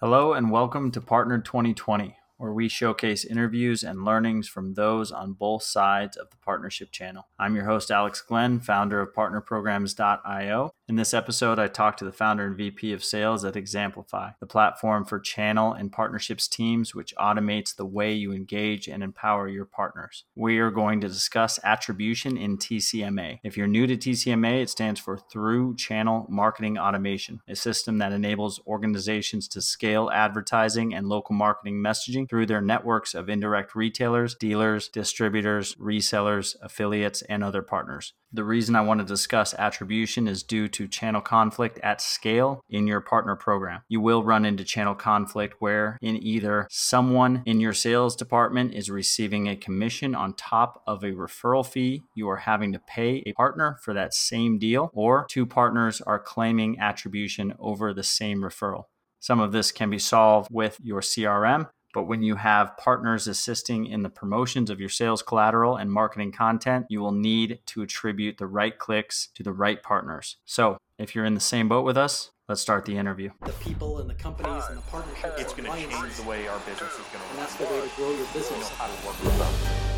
Hello 0.00 0.32
and 0.32 0.48
welcome 0.48 0.92
to 0.92 1.00
Partnered 1.00 1.44
2020, 1.44 2.16
where 2.38 2.52
we 2.52 2.68
showcase 2.68 3.24
interviews 3.24 3.82
and 3.82 4.04
learnings 4.04 4.48
from 4.48 4.74
those 4.74 5.12
on 5.12 5.32
both 5.32 5.62
sides 5.62 6.16
of 6.16 6.30
the 6.30 6.36
partnership 6.38 6.90
channel. 6.90 7.28
I'm 7.38 7.54
your 7.54 7.66
host, 7.66 7.90
Alex 7.90 8.22
Glenn, 8.22 8.60
founder 8.60 9.00
of 9.00 9.12
partnerprograms.io. 9.12 10.72
In 10.88 10.96
this 10.96 11.12
episode, 11.12 11.58
I 11.58 11.66
talk 11.66 11.96
to 11.98 12.04
the 12.04 12.12
founder 12.12 12.46
and 12.46 12.56
VP 12.56 12.92
of 12.92 13.04
sales 13.04 13.44
at 13.44 13.54
xAmplify, 13.54 14.34
the 14.40 14.46
platform 14.46 15.04
for 15.04 15.20
channel 15.20 15.72
and 15.72 15.92
partnerships 15.92 16.48
teams, 16.48 16.94
which 16.94 17.14
automates 17.16 17.74
the 17.74 17.84
way 17.84 18.12
you 18.14 18.32
engage 18.32 18.88
and 18.88 19.02
empower 19.02 19.48
your 19.48 19.66
partners. 19.66 20.24
We 20.34 20.58
are 20.58 20.70
going 20.70 21.00
to 21.02 21.08
discuss 21.08 21.58
attribution 21.64 22.36
in 22.36 22.56
TCMA. 22.56 23.40
If 23.42 23.56
you're 23.56 23.66
new 23.66 23.86
to 23.86 23.96
TCMA, 23.96 24.62
it 24.62 24.70
stands 24.70 25.00
for 25.00 25.18
Through 25.18 25.76
Channel 25.76 26.26
Marketing 26.30 26.78
Automation, 26.78 27.40
a 27.48 27.56
system 27.56 27.98
that 27.98 28.12
enables 28.12 28.60
organizations 28.66 29.48
to 29.48 29.60
scale 29.60 30.08
advertising 30.12 30.94
and 30.94 31.08
local 31.08 31.34
marketing 31.34 31.82
messaging 31.82 32.27
through 32.28 32.46
their 32.46 32.60
networks 32.60 33.14
of 33.14 33.28
indirect 33.28 33.74
retailers, 33.74 34.34
dealers, 34.34 34.88
distributors, 34.88 35.74
resellers, 35.76 36.56
affiliates, 36.62 37.22
and 37.22 37.42
other 37.42 37.62
partners. 37.62 38.12
The 38.30 38.44
reason 38.44 38.76
I 38.76 38.82
want 38.82 39.00
to 39.00 39.06
discuss 39.06 39.54
attribution 39.54 40.28
is 40.28 40.42
due 40.42 40.68
to 40.68 40.86
channel 40.86 41.22
conflict 41.22 41.78
at 41.82 42.02
scale 42.02 42.60
in 42.68 42.86
your 42.86 43.00
partner 43.00 43.36
program. 43.36 43.80
You 43.88 44.02
will 44.02 44.22
run 44.22 44.44
into 44.44 44.64
channel 44.64 44.94
conflict 44.94 45.56
where, 45.60 45.96
in 46.02 46.22
either 46.22 46.68
someone 46.70 47.42
in 47.46 47.58
your 47.58 47.72
sales 47.72 48.14
department 48.14 48.74
is 48.74 48.90
receiving 48.90 49.48
a 49.48 49.56
commission 49.56 50.14
on 50.14 50.34
top 50.34 50.82
of 50.86 51.02
a 51.02 51.12
referral 51.12 51.66
fee 51.66 52.02
you 52.14 52.28
are 52.28 52.36
having 52.36 52.72
to 52.72 52.78
pay 52.78 53.22
a 53.24 53.32
partner 53.32 53.78
for 53.82 53.94
that 53.94 54.12
same 54.12 54.58
deal, 54.58 54.90
or 54.92 55.26
two 55.30 55.46
partners 55.46 56.02
are 56.02 56.18
claiming 56.18 56.78
attribution 56.78 57.54
over 57.58 57.94
the 57.94 58.02
same 58.02 58.42
referral. 58.42 58.84
Some 59.20 59.40
of 59.40 59.52
this 59.52 59.72
can 59.72 59.90
be 59.90 59.98
solved 59.98 60.48
with 60.50 60.78
your 60.82 61.00
CRM, 61.00 61.68
but 61.98 62.06
when 62.06 62.22
you 62.22 62.36
have 62.36 62.76
partners 62.76 63.26
assisting 63.26 63.86
in 63.86 64.04
the 64.04 64.08
promotions 64.08 64.70
of 64.70 64.78
your 64.78 64.88
sales 64.88 65.20
collateral 65.20 65.74
and 65.74 65.90
marketing 65.90 66.30
content, 66.30 66.86
you 66.88 67.00
will 67.00 67.10
need 67.10 67.58
to 67.66 67.82
attribute 67.82 68.38
the 68.38 68.46
right 68.46 68.78
clicks 68.78 69.30
to 69.34 69.42
the 69.42 69.50
right 69.50 69.82
partners. 69.82 70.36
So 70.44 70.78
if 70.96 71.16
you're 71.16 71.24
in 71.24 71.34
the 71.34 71.40
same 71.40 71.68
boat 71.68 71.84
with 71.84 71.96
us, 71.96 72.30
let's 72.48 72.60
start 72.60 72.84
the 72.84 72.96
interview. 72.96 73.30
The 73.44 73.52
people 73.54 73.98
and 73.98 74.08
the 74.08 74.14
companies 74.14 74.62
and 74.68 74.78
the 74.78 74.82
partnerships. 74.82 75.40
It's 75.40 75.52
going 75.52 75.64
to 75.64 75.76
change 75.76 76.14
the 76.14 76.22
way 76.22 76.46
our 76.46 76.60
business 76.60 76.92
is 76.92 76.98
going 76.98 77.10
to 77.10 77.18
work. 77.18 77.30
And 77.30 77.38
that's 77.40 77.56
the 77.56 77.64
way 77.64 77.80
to 77.80 77.96
grow 77.96 78.12
your 78.12 78.26
business. 78.32 78.68
how 78.68 78.86
to 78.86 79.04
work 79.04 79.20
with 79.20 79.36
them. 79.36 79.97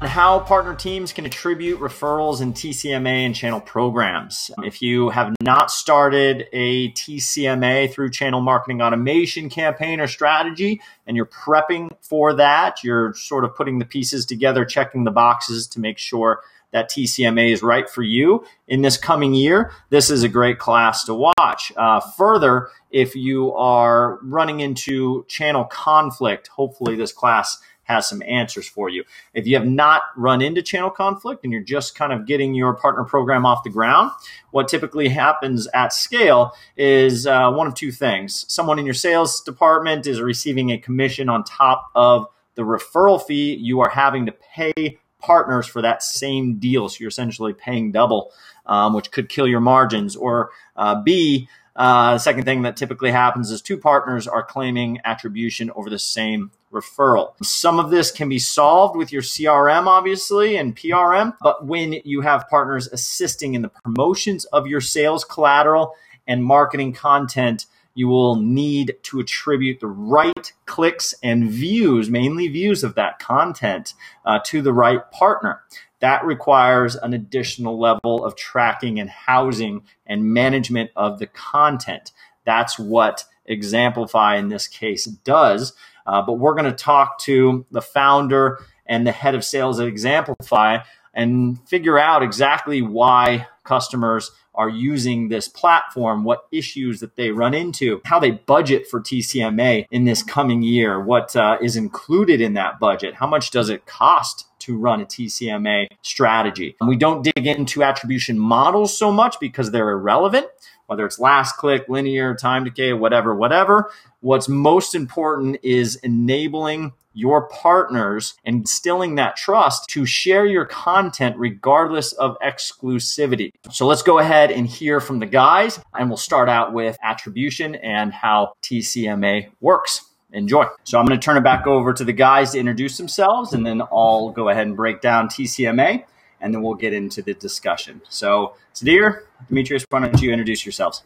How 0.00 0.40
partner 0.40 0.74
teams 0.74 1.12
can 1.12 1.26
attribute 1.26 1.78
referrals 1.78 2.40
in 2.40 2.54
TCMA 2.54 3.26
and 3.26 3.34
channel 3.34 3.60
programs. 3.60 4.50
If 4.64 4.80
you 4.80 5.10
have 5.10 5.34
not 5.42 5.70
started 5.70 6.46
a 6.52 6.90
TCMA 6.92 7.92
through 7.92 8.10
channel 8.10 8.40
marketing 8.40 8.80
automation 8.80 9.50
campaign 9.50 10.00
or 10.00 10.06
strategy, 10.06 10.80
and 11.06 11.16
you're 11.16 11.26
prepping 11.26 11.90
for 12.00 12.32
that, 12.34 12.82
you're 12.82 13.12
sort 13.14 13.44
of 13.44 13.54
putting 13.54 13.78
the 13.78 13.84
pieces 13.84 14.24
together, 14.24 14.64
checking 14.64 15.04
the 15.04 15.10
boxes 15.10 15.66
to 15.68 15.80
make 15.80 15.98
sure 15.98 16.40
that 16.72 16.90
TCMA 16.90 17.52
is 17.52 17.62
right 17.62 17.88
for 17.88 18.02
you 18.02 18.44
in 18.68 18.82
this 18.82 18.96
coming 18.96 19.34
year, 19.34 19.72
this 19.90 20.10
is 20.10 20.22
a 20.22 20.28
great 20.28 20.58
class 20.58 21.04
to 21.04 21.14
watch. 21.14 21.72
Uh, 21.76 22.00
further, 22.16 22.68
if 22.90 23.14
you 23.16 23.52
are 23.54 24.18
running 24.22 24.60
into 24.60 25.24
channel 25.28 25.64
conflict, 25.64 26.48
hopefully 26.48 26.96
this 26.96 27.12
class 27.12 27.58
has 27.90 28.08
some 28.08 28.22
answers 28.22 28.68
for 28.68 28.88
you. 28.88 29.04
If 29.34 29.46
you 29.46 29.56
have 29.56 29.66
not 29.66 30.02
run 30.16 30.40
into 30.40 30.62
channel 30.62 30.90
conflict 30.90 31.44
and 31.44 31.52
you're 31.52 31.62
just 31.62 31.94
kind 31.94 32.12
of 32.12 32.26
getting 32.26 32.54
your 32.54 32.74
partner 32.74 33.04
program 33.04 33.44
off 33.44 33.64
the 33.64 33.70
ground, 33.70 34.12
what 34.52 34.68
typically 34.68 35.08
happens 35.08 35.66
at 35.74 35.92
scale 35.92 36.52
is 36.76 37.26
uh, 37.26 37.50
one 37.50 37.66
of 37.66 37.74
two 37.74 37.92
things. 37.92 38.44
Someone 38.48 38.78
in 38.78 38.84
your 38.84 38.94
sales 38.94 39.40
department 39.42 40.06
is 40.06 40.20
receiving 40.20 40.70
a 40.70 40.78
commission 40.78 41.28
on 41.28 41.44
top 41.44 41.90
of 41.94 42.26
the 42.54 42.62
referral 42.62 43.22
fee 43.22 43.54
you 43.54 43.80
are 43.80 43.90
having 43.90 44.26
to 44.26 44.32
pay 44.32 44.98
partners 45.18 45.66
for 45.66 45.82
that 45.82 46.02
same 46.02 46.58
deal. 46.58 46.88
So 46.88 46.98
you're 47.00 47.08
essentially 47.08 47.52
paying 47.52 47.92
double, 47.92 48.32
um, 48.66 48.94
which 48.94 49.10
could 49.10 49.28
kill 49.28 49.46
your 49.46 49.60
margins. 49.60 50.16
Or 50.16 50.50
uh, 50.76 51.02
B, 51.02 51.48
uh, 51.76 52.14
the 52.14 52.18
second 52.18 52.44
thing 52.44 52.62
that 52.62 52.76
typically 52.76 53.10
happens 53.10 53.50
is 53.50 53.62
two 53.62 53.78
partners 53.78 54.26
are 54.26 54.42
claiming 54.42 54.98
attribution 55.04 55.70
over 55.72 55.90
the 55.90 55.98
same 55.98 56.50
referral. 56.72 57.34
Some 57.42 57.78
of 57.78 57.90
this 57.90 58.10
can 58.10 58.28
be 58.28 58.38
solved 58.38 58.96
with 58.96 59.12
your 59.12 59.22
CRM, 59.22 59.86
obviously, 59.86 60.56
and 60.56 60.76
PRM, 60.76 61.36
but 61.40 61.66
when 61.66 61.94
you 62.04 62.20
have 62.20 62.48
partners 62.48 62.88
assisting 62.88 63.54
in 63.54 63.62
the 63.62 63.68
promotions 63.68 64.44
of 64.46 64.66
your 64.66 64.80
sales 64.80 65.24
collateral 65.24 65.94
and 66.26 66.44
marketing 66.44 66.92
content, 66.92 67.66
you 67.94 68.08
will 68.08 68.36
need 68.36 68.96
to 69.02 69.20
attribute 69.20 69.80
the 69.80 69.86
right 69.88 70.52
clicks 70.66 71.14
and 71.22 71.50
views, 71.50 72.08
mainly 72.08 72.48
views 72.48 72.84
of 72.84 72.94
that 72.94 73.18
content, 73.18 73.94
uh, 74.24 74.38
to 74.44 74.62
the 74.62 74.72
right 74.72 75.10
partner. 75.10 75.62
That 75.98 76.24
requires 76.24 76.96
an 76.96 77.12
additional 77.12 77.78
level 77.78 78.24
of 78.24 78.36
tracking 78.36 78.98
and 78.98 79.10
housing 79.10 79.82
and 80.06 80.32
management 80.32 80.90
of 80.96 81.18
the 81.18 81.26
content. 81.26 82.12
That's 82.44 82.78
what 82.78 83.24
xAmplify 83.48 84.38
in 84.38 84.48
this 84.48 84.66
case 84.66 85.04
does. 85.04 85.74
Uh, 86.06 86.22
but 86.22 86.34
we're 86.34 86.54
going 86.54 86.64
to 86.64 86.72
talk 86.72 87.18
to 87.20 87.64
the 87.70 87.82
founder 87.82 88.58
and 88.86 89.06
the 89.06 89.12
head 89.12 89.34
of 89.34 89.44
sales 89.44 89.78
at 89.80 89.92
xAmplify 89.92 90.82
and 91.14 91.58
figure 91.68 91.98
out 91.98 92.22
exactly 92.22 92.82
why 92.82 93.46
customers 93.64 94.30
are 94.54 94.68
using 94.68 95.28
this 95.28 95.48
platform, 95.48 96.24
what 96.24 96.46
issues 96.52 97.00
that 97.00 97.16
they 97.16 97.30
run 97.30 97.54
into, 97.54 98.00
how 98.04 98.18
they 98.18 98.32
budget 98.32 98.86
for 98.86 99.00
TCMA 99.00 99.86
in 99.90 100.04
this 100.04 100.22
coming 100.22 100.62
year, 100.62 101.00
what 101.00 101.34
uh, 101.36 101.56
is 101.62 101.76
included 101.76 102.40
in 102.40 102.54
that 102.54 102.80
budget, 102.80 103.14
how 103.14 103.26
much 103.26 103.50
does 103.50 103.68
it 103.68 103.86
cost 103.86 104.46
to 104.60 104.76
run 104.76 105.00
a 105.00 105.06
TCMA 105.06 105.88
strategy. 106.02 106.76
And 106.80 106.88
we 106.88 106.96
don't 106.96 107.22
dig 107.22 107.46
into 107.46 107.82
attribution 107.82 108.38
models 108.38 108.96
so 108.96 109.10
much 109.10 109.40
because 109.40 109.70
they're 109.70 109.90
irrelevant, 109.90 110.46
whether 110.90 111.06
it's 111.06 111.20
last 111.20 111.52
click, 111.52 111.84
linear, 111.88 112.34
time 112.34 112.64
decay, 112.64 112.92
whatever, 112.92 113.32
whatever. 113.32 113.92
What's 114.22 114.48
most 114.48 114.96
important 114.96 115.58
is 115.62 115.94
enabling 116.02 116.94
your 117.12 117.48
partners 117.48 118.34
and 118.44 118.56
instilling 118.56 119.14
that 119.14 119.36
trust 119.36 119.88
to 119.90 120.04
share 120.04 120.44
your 120.46 120.64
content 120.64 121.36
regardless 121.38 122.12
of 122.14 122.36
exclusivity. 122.40 123.52
So 123.70 123.86
let's 123.86 124.02
go 124.02 124.18
ahead 124.18 124.50
and 124.50 124.66
hear 124.66 124.98
from 124.98 125.20
the 125.20 125.26
guys, 125.26 125.78
and 125.94 126.10
we'll 126.10 126.16
start 126.16 126.48
out 126.48 126.72
with 126.72 126.98
attribution 127.04 127.76
and 127.76 128.12
how 128.12 128.54
TCMA 128.62 129.50
works. 129.60 130.06
Enjoy. 130.32 130.64
So 130.82 130.98
I'm 130.98 131.06
going 131.06 131.20
to 131.20 131.24
turn 131.24 131.36
it 131.36 131.44
back 131.44 131.68
over 131.68 131.92
to 131.92 132.02
the 132.02 132.12
guys 132.12 132.50
to 132.50 132.58
introduce 132.58 132.98
themselves, 132.98 133.52
and 133.52 133.64
then 133.64 133.80
I'll 133.92 134.30
go 134.30 134.48
ahead 134.48 134.66
and 134.66 134.76
break 134.76 135.00
down 135.00 135.28
TCMA, 135.28 136.02
and 136.40 136.52
then 136.52 136.62
we'll 136.62 136.74
get 136.74 136.92
into 136.92 137.22
the 137.22 137.34
discussion. 137.34 138.00
So, 138.08 138.54
Sudhir, 138.74 139.22
Demetrius, 139.48 139.84
why 139.88 140.00
don't 140.00 140.20
you 140.20 140.32
introduce 140.32 140.64
yourselves? 140.64 141.02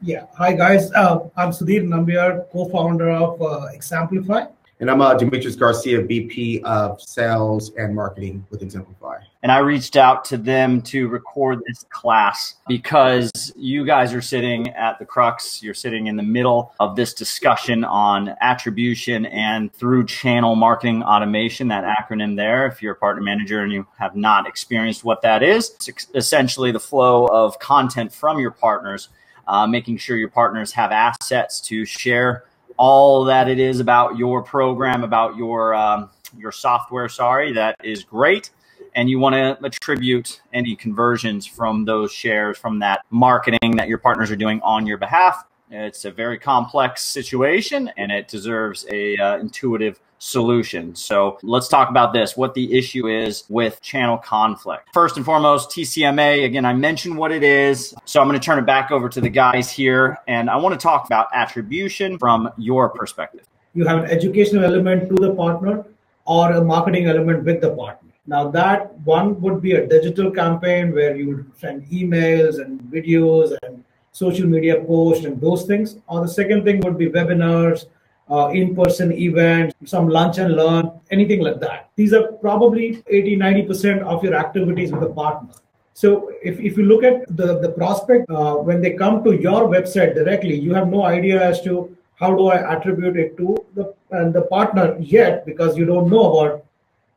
Yeah. 0.00 0.26
Hi, 0.36 0.52
guys. 0.52 0.92
Uh, 0.92 1.28
I'm 1.36 1.50
Sudhir 1.50 1.84
Nambiar, 1.84 2.50
co-founder 2.50 3.10
of 3.10 3.40
uh, 3.40 3.68
xAmplify. 3.76 4.50
And 4.80 4.90
I'm 4.90 5.00
uh, 5.00 5.14
Demetrius 5.14 5.54
Garcia, 5.54 6.02
VP 6.02 6.62
of 6.64 7.00
Sales 7.00 7.72
and 7.76 7.94
Marketing 7.94 8.44
with 8.50 8.62
xAmplify. 8.62 9.22
And 9.42 9.50
I 9.50 9.58
reached 9.58 9.96
out 9.96 10.24
to 10.26 10.36
them 10.36 10.82
to 10.82 11.08
record 11.08 11.62
this 11.66 11.84
class 11.90 12.54
because 12.68 13.52
you 13.56 13.84
guys 13.84 14.14
are 14.14 14.20
sitting 14.20 14.68
at 14.68 15.00
the 15.00 15.04
crux. 15.04 15.62
You're 15.62 15.74
sitting 15.74 16.06
in 16.06 16.16
the 16.16 16.22
middle 16.22 16.72
of 16.78 16.94
this 16.94 17.12
discussion 17.12 17.82
on 17.82 18.36
attribution 18.40 19.26
and 19.26 19.72
through 19.72 20.06
channel 20.06 20.54
marketing 20.54 21.02
automation, 21.02 21.66
that 21.68 21.84
acronym 21.84 22.36
there. 22.36 22.68
If 22.68 22.82
you're 22.82 22.92
a 22.92 22.96
partner 22.96 23.22
manager 23.22 23.62
and 23.62 23.72
you 23.72 23.84
have 23.98 24.14
not 24.14 24.46
experienced 24.46 25.02
what 25.02 25.22
that 25.22 25.42
is, 25.42 25.70
it's 25.88 26.06
essentially 26.14 26.70
the 26.70 26.80
flow 26.80 27.26
of 27.26 27.58
content 27.58 28.12
from 28.12 28.38
your 28.38 28.52
partners, 28.52 29.08
uh, 29.48 29.66
making 29.66 29.96
sure 29.96 30.16
your 30.16 30.30
partners 30.30 30.70
have 30.72 30.92
assets 30.92 31.60
to 31.62 31.84
share 31.84 32.44
all 32.76 33.24
that 33.24 33.48
it 33.48 33.58
is 33.58 33.80
about 33.80 34.16
your 34.16 34.42
program, 34.42 35.04
about 35.04 35.36
your 35.36 35.74
um, 35.74 36.10
your 36.36 36.52
software. 36.52 37.08
Sorry, 37.08 37.52
that 37.52 37.76
is 37.84 38.04
great, 38.04 38.50
and 38.94 39.08
you 39.08 39.18
want 39.18 39.34
to 39.34 39.64
attribute 39.64 40.40
any 40.52 40.76
conversions 40.76 41.46
from 41.46 41.84
those 41.84 42.12
shares 42.12 42.58
from 42.58 42.78
that 42.80 43.00
marketing 43.10 43.76
that 43.76 43.88
your 43.88 43.98
partners 43.98 44.30
are 44.30 44.36
doing 44.36 44.60
on 44.62 44.86
your 44.86 44.98
behalf. 44.98 45.44
It's 45.70 46.04
a 46.04 46.10
very 46.10 46.38
complex 46.38 47.02
situation, 47.02 47.90
and 47.96 48.12
it 48.12 48.28
deserves 48.28 48.84
a 48.92 49.16
uh, 49.16 49.38
intuitive 49.38 49.98
solution. 50.18 50.94
So 50.94 51.38
let's 51.42 51.66
talk 51.66 51.88
about 51.88 52.12
this, 52.12 52.36
what 52.36 52.54
the 52.54 52.78
issue 52.78 53.08
is 53.08 53.44
with 53.48 53.80
channel 53.80 54.18
conflict. 54.18 54.88
First 54.94 55.16
and 55.16 55.24
foremost, 55.24 55.70
TCMA, 55.70 56.44
again, 56.44 56.64
I 56.64 56.74
mentioned 56.74 57.16
what 57.16 57.32
it 57.32 57.42
is. 57.42 57.92
So 58.04 58.20
I'm 58.20 58.28
going 58.28 58.38
to 58.38 58.44
turn 58.44 58.58
it 58.58 58.66
back 58.66 58.92
over 58.92 59.08
to 59.08 59.20
the 59.20 59.28
guys 59.30 59.70
here. 59.70 60.18
And 60.28 60.48
I 60.48 60.56
want 60.56 60.78
to 60.78 60.82
talk 60.82 61.06
about 61.06 61.26
attribution 61.34 62.18
from 62.18 62.50
your 62.56 62.90
perspective. 62.90 63.46
You 63.74 63.84
have 63.86 64.04
an 64.04 64.10
educational 64.10 64.64
element 64.64 65.08
to 65.08 65.14
the 65.14 65.34
partner 65.34 65.86
or 66.24 66.52
a 66.52 66.62
marketing 66.62 67.06
element 67.06 67.44
with 67.44 67.60
the 67.60 67.74
partner. 67.74 68.11
Now, 68.26 68.48
that 68.52 68.94
one 69.00 69.40
would 69.40 69.60
be 69.60 69.72
a 69.72 69.86
digital 69.86 70.30
campaign 70.30 70.92
where 70.94 71.16
you 71.16 71.28
would 71.28 71.50
send 71.58 71.84
emails 71.86 72.62
and 72.62 72.80
videos 72.82 73.56
and 73.62 73.82
social 74.12 74.46
media 74.46 74.76
posts 74.84 75.24
and 75.24 75.40
those 75.40 75.64
things. 75.64 75.96
Or 76.06 76.20
the 76.20 76.28
second 76.28 76.64
thing 76.64 76.80
would 76.80 76.96
be 76.96 77.08
webinars, 77.08 77.86
uh, 78.30 78.50
in-person 78.50 79.10
events, 79.12 79.74
some 79.84 80.08
lunch 80.08 80.38
and 80.38 80.54
learn, 80.54 80.92
anything 81.10 81.40
like 81.40 81.58
that. 81.60 81.90
These 81.96 82.12
are 82.12 82.32
probably 82.32 83.02
80, 83.08 83.36
90% 83.36 84.02
of 84.02 84.22
your 84.22 84.34
activities 84.34 84.92
with 84.92 85.02
a 85.02 85.10
partner. 85.10 85.54
So 85.94 86.32
if, 86.42 86.60
if 86.60 86.76
you 86.78 86.84
look 86.84 87.02
at 87.02 87.36
the, 87.36 87.58
the 87.58 87.70
prospect, 87.70 88.30
uh, 88.30 88.54
when 88.54 88.80
they 88.80 88.92
come 88.92 89.24
to 89.24 89.32
your 89.32 89.68
website 89.68 90.14
directly, 90.14 90.58
you 90.58 90.72
have 90.74 90.88
no 90.88 91.04
idea 91.04 91.42
as 91.42 91.60
to 91.62 91.94
how 92.14 92.34
do 92.36 92.46
I 92.46 92.76
attribute 92.76 93.16
it 93.16 93.36
to 93.38 93.66
the, 93.74 93.94
and 94.12 94.32
the 94.32 94.42
partner 94.42 94.96
yet 95.00 95.44
because 95.44 95.76
you 95.76 95.84
don't 95.84 96.08
know 96.08 96.32
about 96.32 96.64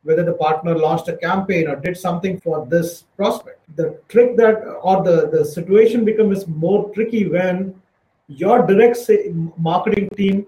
whether 0.06 0.24
the 0.24 0.32
partner 0.32 0.76
launched 0.78 1.08
a 1.08 1.16
campaign 1.16 1.68
or 1.68 1.76
did 1.76 1.96
something 1.96 2.38
for 2.40 2.64
this 2.66 3.04
prospect. 3.16 3.60
The 3.76 3.98
trick 4.08 4.36
that 4.36 4.62
or 4.82 5.02
the, 5.02 5.28
the 5.30 5.44
situation 5.44 6.04
becomes 6.04 6.46
more 6.46 6.90
tricky 6.94 7.28
when 7.28 7.74
your 8.28 8.66
direct 8.66 8.98
marketing 9.58 10.08
team 10.16 10.46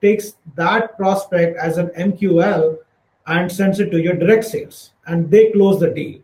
takes 0.00 0.34
that 0.54 0.96
prospect 0.96 1.56
as 1.58 1.76
an 1.78 1.88
MQL 1.88 2.78
and 3.26 3.50
sends 3.50 3.80
it 3.80 3.90
to 3.90 4.00
your 4.00 4.14
direct 4.14 4.44
sales 4.44 4.92
and 5.06 5.30
they 5.30 5.50
close 5.52 5.78
the 5.80 5.90
deal 5.90 6.20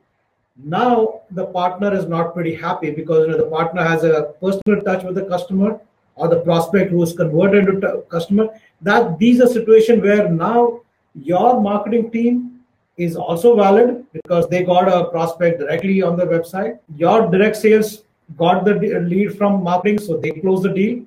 now 0.64 1.20
the 1.32 1.46
partner 1.46 1.94
is 1.94 2.06
not 2.06 2.32
pretty 2.34 2.54
happy 2.54 2.90
because 2.90 3.26
you 3.26 3.32
know, 3.32 3.38
the 3.38 3.50
partner 3.50 3.84
has 3.84 4.04
a 4.04 4.34
personal 4.40 4.80
touch 4.82 5.04
with 5.04 5.14
the 5.14 5.24
customer 5.24 5.78
or 6.14 6.28
the 6.28 6.40
prospect 6.40 6.90
who 6.90 7.02
is 7.02 7.12
converted 7.12 7.68
into 7.68 8.02
customer 8.08 8.48
that 8.80 9.18
these 9.18 9.40
are 9.40 9.48
situations 9.48 10.02
where 10.02 10.28
now 10.28 10.80
your 11.14 11.60
marketing 11.60 12.10
team 12.10 12.55
is 12.96 13.16
also 13.16 13.56
valid 13.56 14.04
because 14.12 14.48
they 14.48 14.62
got 14.62 14.88
a 14.88 15.10
prospect 15.10 15.60
directly 15.60 16.02
on 16.02 16.16
their 16.16 16.26
website 16.26 16.78
your 16.96 17.30
direct 17.30 17.56
sales 17.56 18.04
got 18.36 18.64
the 18.64 18.74
lead 19.10 19.36
from 19.36 19.62
marketing 19.62 19.98
so 19.98 20.16
they 20.16 20.30
close 20.30 20.62
the 20.62 20.72
deal 20.72 21.04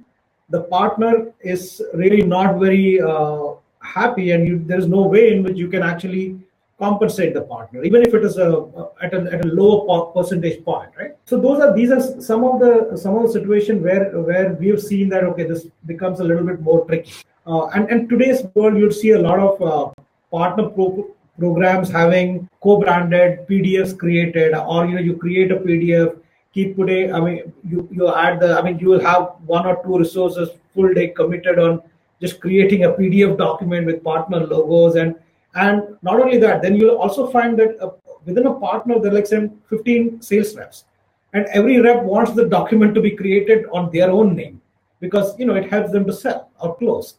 the 0.50 0.62
partner 0.62 1.31
is 1.41 1.81
really 1.94 2.21
not 2.21 2.59
very 2.59 3.01
uh, 3.01 3.53
happy 3.81 4.31
and 4.31 4.47
you, 4.47 4.63
there's 4.65 4.88
no 4.88 5.01
way 5.01 5.33
in 5.33 5.44
which 5.44 5.57
you 5.57 5.68
can 5.68 5.83
actually 5.83 6.39
compensate 6.80 7.33
the 7.33 7.41
partner, 7.41 7.83
even 7.83 8.01
if 8.01 8.13
it 8.13 8.24
is 8.24 8.38
a, 8.38 8.65
at, 9.01 9.13
a, 9.13 9.21
at 9.33 9.45
a 9.45 9.47
lower 9.47 10.12
percentage 10.13 10.63
point, 10.63 10.89
right? 10.97 11.15
So 11.25 11.39
those 11.39 11.59
are 11.59 11.75
these 11.75 11.91
are 11.91 12.01
some 12.21 12.44
of 12.45 12.59
the 12.59 12.97
some 12.97 13.15
of 13.18 13.24
the 13.24 13.33
situation 13.33 13.83
where 13.83 14.06
where 14.21 14.53
we 14.53 14.69
have 14.69 14.81
seen 14.81 15.09
that 15.09 15.24
okay, 15.25 15.44
this 15.44 15.68
becomes 15.86 16.21
a 16.21 16.24
little 16.24 16.45
bit 16.45 16.62
more 16.62 16.86
tricky. 16.86 17.13
Uh, 17.45 17.65
and 17.68 17.89
and 17.89 18.09
today's 18.09 18.44
world, 18.56 18.77
you'd 18.77 18.94
see 18.94 19.12
a 19.12 19.19
lot 19.19 19.39
of 19.39 19.62
uh, 19.62 19.91
partner 20.31 20.69
pro- 20.69 21.09
programs 21.39 21.89
having 21.89 22.50
co-branded 22.62 23.47
PDFs 23.47 23.97
created, 23.97 24.53
or 24.56 24.86
you 24.86 24.95
know 24.95 25.01
you 25.01 25.15
create 25.18 25.51
a 25.51 25.57
PDF, 25.57 26.19
keep 26.53 26.75
putting. 26.75 27.13
I 27.13 27.19
mean, 27.19 27.53
you 27.68 27.88
you 27.91 28.13
add 28.13 28.39
the. 28.39 28.57
I 28.57 28.62
mean, 28.62 28.80
you 28.80 28.89
will 28.89 29.00
have 29.00 29.31
one 29.45 29.65
or 29.65 29.81
two 29.83 29.97
resources 29.97 30.50
full 30.74 30.94
day 30.94 31.07
committed 31.07 31.59
on 31.59 31.81
just 32.21 32.39
creating 32.41 32.83
a 32.83 32.91
PDF 32.91 33.38
document 33.38 33.86
with 33.86 34.03
partner 34.03 34.45
logos 34.45 34.95
and 34.95 35.15
and 35.56 35.97
not 36.01 36.19
only 36.19 36.38
that, 36.38 36.62
then 36.62 36.75
you'll 36.75 36.97
also 36.97 37.27
find 37.31 37.57
that 37.59 37.80
uh, 37.81 37.89
within 38.25 38.45
a 38.45 38.53
partner, 38.53 39.00
there 39.00 39.12
are 39.12 39.15
like 39.15 39.27
say 39.27 39.50
15 39.69 40.21
sales 40.21 40.56
reps. 40.56 40.86
And 41.33 41.45
every 41.47 41.80
rep 41.80 42.03
wants 42.03 42.33
the 42.33 42.45
document 42.45 42.95
to 42.95 43.01
be 43.01 43.12
created 43.12 43.65
on 43.71 43.91
their 43.91 44.09
own 44.09 44.36
name 44.36 44.62
because 45.00 45.38
you 45.39 45.45
know 45.45 45.56
it 45.56 45.69
helps 45.69 45.91
them 45.91 46.06
to 46.06 46.13
sell 46.13 46.50
or 46.59 46.75
close. 46.77 47.15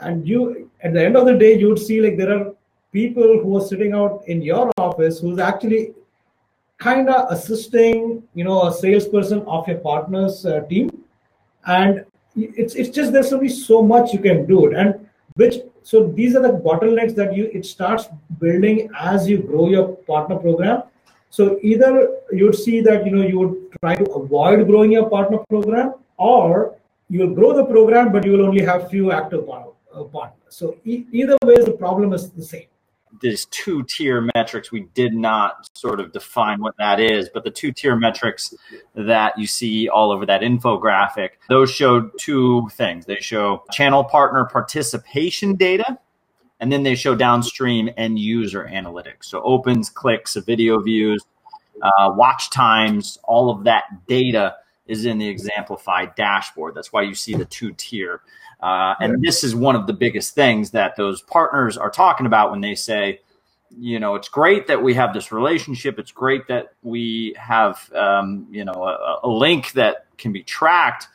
And 0.00 0.26
you 0.26 0.70
at 0.82 0.92
the 0.92 1.04
end 1.04 1.16
of 1.16 1.26
the 1.26 1.34
day, 1.34 1.56
you 1.58 1.68
would 1.68 1.78
see 1.78 2.00
like 2.00 2.16
there 2.16 2.32
are 2.36 2.52
people 2.92 3.40
who 3.42 3.56
are 3.56 3.66
sitting 3.66 3.92
out 3.92 4.22
in 4.26 4.42
your 4.42 4.70
office 4.78 5.20
who's 5.20 5.38
actually 5.38 5.94
kind 6.78 7.08
of 7.08 7.30
assisting 7.30 8.22
you 8.34 8.44
know 8.44 8.68
a 8.68 8.72
salesperson 8.72 9.42
of 9.46 9.66
your 9.68 9.78
partner's 9.78 10.46
uh, 10.46 10.60
team. 10.68 11.04
And 11.66 12.04
it's 12.36 12.74
it's 12.74 12.90
just 12.90 13.12
there's 13.12 13.32
only 13.32 13.48
so 13.48 13.82
much 13.82 14.12
you 14.12 14.20
can 14.20 14.46
do 14.46 14.66
it. 14.66 14.76
And 14.76 15.06
which 15.34 15.56
so 15.82 16.06
these 16.06 16.36
are 16.36 16.42
the 16.42 16.52
bottlenecks 16.66 17.14
that 17.16 17.34
you 17.36 17.50
it 17.52 17.66
starts 17.66 18.08
building 18.38 18.90
as 18.98 19.28
you 19.28 19.38
grow 19.38 19.68
your 19.68 19.88
partner 20.12 20.36
program. 20.36 20.82
So 21.30 21.58
either 21.62 22.16
you'd 22.32 22.54
see 22.54 22.80
that 22.80 23.04
you 23.04 23.12
know 23.12 23.22
you 23.22 23.38
would 23.38 23.80
try 23.80 23.94
to 23.96 24.04
avoid 24.12 24.66
growing 24.66 24.92
your 24.92 25.08
partner 25.10 25.38
program 25.50 25.94
or 26.16 26.74
you'll 27.10 27.34
grow 27.34 27.52
the 27.52 27.64
program 27.64 28.12
but 28.12 28.24
you 28.24 28.32
will 28.32 28.46
only 28.46 28.64
have 28.64 28.88
few 28.88 29.12
active 29.12 29.48
uh, 29.48 30.04
partners. 30.04 30.54
So 30.60 30.76
e- 30.84 31.04
either 31.12 31.36
way 31.44 31.62
the 31.62 31.72
problem 31.72 32.12
is 32.12 32.30
the 32.30 32.44
same 32.44 32.68
these 33.20 33.46
two 33.46 33.82
tier 33.84 34.28
metrics. 34.34 34.70
We 34.70 34.88
did 34.94 35.14
not 35.14 35.68
sort 35.76 36.00
of 36.00 36.12
define 36.12 36.60
what 36.60 36.76
that 36.78 37.00
is, 37.00 37.28
but 37.32 37.44
the 37.44 37.50
two 37.50 37.72
tier 37.72 37.96
metrics 37.96 38.54
that 38.94 39.38
you 39.38 39.46
see 39.46 39.88
all 39.88 40.10
over 40.12 40.26
that 40.26 40.42
infographic, 40.42 41.30
those 41.48 41.70
show 41.70 42.10
two 42.18 42.68
things. 42.72 43.06
They 43.06 43.16
show 43.16 43.64
channel 43.72 44.04
partner 44.04 44.44
participation 44.44 45.54
data, 45.54 45.98
and 46.60 46.72
then 46.72 46.82
they 46.82 46.94
show 46.94 47.14
downstream 47.14 47.90
end 47.96 48.18
user 48.18 48.68
analytics. 48.70 49.24
So 49.24 49.42
opens, 49.42 49.90
clicks, 49.90 50.36
video 50.36 50.80
views, 50.80 51.24
uh, 51.82 52.12
watch 52.14 52.50
times, 52.50 53.18
all 53.24 53.50
of 53.50 53.64
that 53.64 53.84
data 54.06 54.56
is 54.86 55.04
in 55.04 55.18
the 55.18 55.28
exemplified 55.28 56.14
dashboard. 56.14 56.74
That's 56.74 56.92
why 56.92 57.02
you 57.02 57.14
see 57.14 57.34
the 57.34 57.44
two 57.44 57.72
tier. 57.74 58.22
Uh, 58.60 58.94
and 59.00 59.22
this 59.22 59.44
is 59.44 59.54
one 59.54 59.76
of 59.76 59.86
the 59.86 59.92
biggest 59.92 60.34
things 60.34 60.70
that 60.72 60.96
those 60.96 61.22
partners 61.22 61.76
are 61.76 61.90
talking 61.90 62.26
about 62.26 62.50
when 62.50 62.60
they 62.60 62.74
say, 62.74 63.20
you 63.78 64.00
know, 64.00 64.14
it's 64.14 64.28
great 64.28 64.66
that 64.66 64.82
we 64.82 64.94
have 64.94 65.12
this 65.14 65.30
relationship. 65.30 65.98
It's 65.98 66.10
great 66.10 66.46
that 66.48 66.72
we 66.82 67.34
have, 67.38 67.90
um, 67.94 68.46
you 68.50 68.64
know, 68.64 68.72
a, 68.72 69.20
a 69.26 69.28
link 69.28 69.72
that 69.72 70.06
can 70.16 70.32
be 70.32 70.42
tracked, 70.42 71.06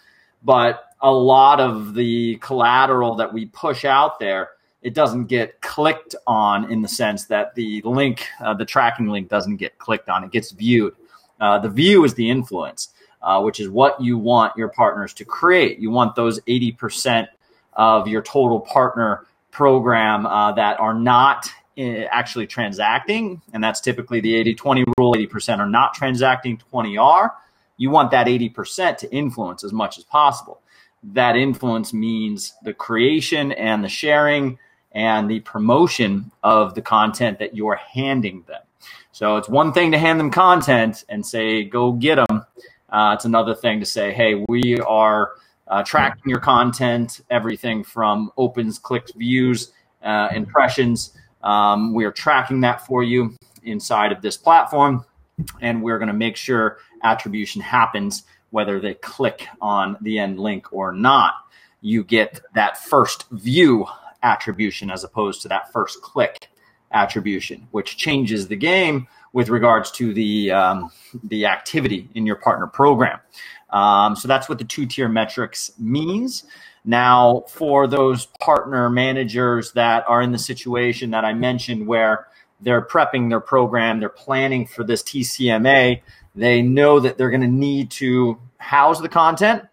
but 0.43 0.85
a 1.01 1.11
lot 1.11 1.59
of 1.59 1.93
the 1.93 2.37
collateral 2.37 3.15
that 3.15 3.33
we 3.33 3.47
push 3.47 3.83
out 3.83 4.19
there, 4.19 4.51
it 4.81 4.93
doesn't 4.93 5.25
get 5.25 5.59
clicked 5.61 6.15
on 6.27 6.71
in 6.71 6.81
the 6.81 6.87
sense 6.87 7.25
that 7.25 7.55
the 7.55 7.81
link, 7.83 8.27
uh, 8.39 8.53
the 8.53 8.65
tracking 8.65 9.07
link 9.07 9.29
doesn't 9.29 9.57
get 9.57 9.77
clicked 9.79 10.07
on. 10.07 10.23
It 10.23 10.31
gets 10.31 10.51
viewed. 10.51 10.95
Uh, 11.41 11.59
the 11.59 11.69
view 11.69 12.05
is 12.05 12.13
the 12.13 12.29
influence 12.29 12.89
uh, 13.23 13.41
which 13.41 13.59
is 13.59 13.69
what 13.69 13.99
you 14.01 14.17
want 14.17 14.55
your 14.57 14.67
partners 14.67 15.13
to 15.15 15.25
create. 15.25 15.79
You 15.79 15.89
want 15.89 16.15
those 16.15 16.39
80% 16.41 17.27
of 17.73 18.07
your 18.07 18.21
total 18.21 18.59
partner 18.59 19.25
program 19.51 20.25
uh, 20.25 20.51
that 20.53 20.79
are 20.79 20.93
not 20.93 21.49
uh, 21.77 21.81
actually 22.11 22.47
transacting. 22.47 23.41
And 23.53 23.63
that's 23.63 23.79
typically 23.79 24.19
the 24.19 24.35
80 24.35 24.55
20 24.55 24.83
rule 24.97 25.13
80% 25.13 25.59
are 25.59 25.69
not 25.69 25.93
transacting, 25.93 26.57
20 26.57 26.97
are. 26.97 27.33
You 27.77 27.89
want 27.89 28.11
that 28.11 28.27
80% 28.27 28.97
to 28.97 29.11
influence 29.11 29.63
as 29.63 29.73
much 29.73 29.97
as 29.97 30.03
possible. 30.03 30.61
That 31.03 31.35
influence 31.35 31.93
means 31.93 32.53
the 32.63 32.73
creation 32.73 33.51
and 33.53 33.83
the 33.83 33.89
sharing 33.89 34.59
and 34.91 35.29
the 35.29 35.39
promotion 35.41 36.31
of 36.43 36.75
the 36.75 36.81
content 36.81 37.39
that 37.39 37.55
you're 37.55 37.75
handing 37.75 38.43
them. 38.47 38.61
So 39.11 39.37
it's 39.37 39.49
one 39.49 39.73
thing 39.73 39.91
to 39.91 39.97
hand 39.97 40.19
them 40.19 40.31
content 40.31 41.03
and 41.09 41.25
say, 41.25 41.63
go 41.63 41.91
get 41.91 42.15
them. 42.15 42.42
Uh, 42.93 43.13
it's 43.15 43.25
another 43.25 43.55
thing 43.55 43.79
to 43.79 43.85
say, 43.87 44.13
hey, 44.13 44.45
we 44.47 44.79
are 44.81 45.31
uh, 45.67 45.81
tracking 45.81 46.29
your 46.29 46.39
content, 46.39 47.21
everything 47.31 47.83
from 47.83 48.31
opens, 48.37 48.77
clicks, 48.77 49.11
views, 49.13 49.73
uh, 50.03 50.29
impressions. 50.31 51.17
Um, 51.41 51.95
we 51.95 52.05
are 52.05 52.11
tracking 52.11 52.61
that 52.61 52.85
for 52.85 53.01
you 53.01 53.35
inside 53.63 54.11
of 54.11 54.21
this 54.21 54.37
platform, 54.37 55.03
and 55.59 55.81
we're 55.81 55.97
going 55.97 56.07
to 56.07 56.13
make 56.13 56.35
sure 56.35 56.77
attribution 57.03 57.63
happens 57.63 58.23
whether 58.51 58.79
they 58.79 58.93
click 58.93 59.47
on 59.59 59.97
the 60.01 60.19
end 60.19 60.39
link 60.39 60.71
or 60.71 60.91
not. 60.91 61.33
You 61.81 62.03
get 62.03 62.41
that 62.53 62.77
first 62.77 63.27
view 63.31 63.87
attribution 64.21 64.91
as 64.91 65.03
opposed 65.03 65.41
to 65.41 65.47
that 65.47 65.73
first 65.73 65.99
click 66.03 66.49
attribution, 66.93 67.67
which 67.71 67.97
changes 67.97 68.47
the 68.47 68.55
game 68.55 69.07
with 69.33 69.49
regards 69.49 69.91
to 69.91 70.13
the 70.13 70.51
um, 70.51 70.91
the 71.23 71.45
activity 71.45 72.09
in 72.13 72.25
your 72.25 72.35
partner 72.35 72.67
program. 72.67 73.19
Um, 73.71 74.15
so 74.15 74.27
that's 74.27 74.47
what 74.47 74.59
the 74.59 74.63
two 74.63 74.85
tier 74.85 75.09
metrics 75.09 75.71
means. 75.79 76.43
Now, 76.85 77.45
for 77.47 77.87
those 77.87 78.27
partner 78.39 78.89
managers 78.89 79.71
that 79.71 80.03
are 80.07 80.21
in 80.21 80.31
the 80.31 80.37
situation 80.37 81.11
that 81.11 81.25
I 81.25 81.33
mentioned 81.33 81.87
where 81.87 82.27
they're 82.61 82.81
prepping 82.81 83.29
their 83.29 83.39
program, 83.39 83.99
they're 83.99 84.09
planning 84.09 84.67
for 84.67 84.83
this 84.83 85.01
TCMA, 85.01 86.01
they 86.35 86.61
know 86.61 86.99
that 86.99 87.17
they're 87.17 87.29
going 87.29 87.41
to 87.41 87.47
need 87.47 87.91
to 87.91 88.39
house 88.57 89.01
the 89.01 89.09
content 89.09 89.63